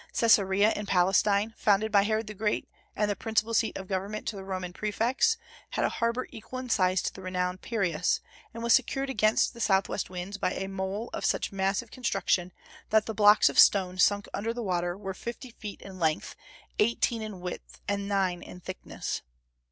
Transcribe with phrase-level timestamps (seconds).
[0.17, 4.35] Caesarea in Palestine, founded by Herod the Great, and the principal seat of government to
[4.35, 5.37] the Roman prefects,
[5.69, 8.19] had a harbor equal in size to the renowned Piraeus,
[8.51, 12.51] and was secured against the southwest winds by a mole of such massive construction
[12.89, 16.35] that the blocks of stone, sunk under the water, were fifty feet in length,
[16.79, 19.21] eighteen in width, and nine in thickness.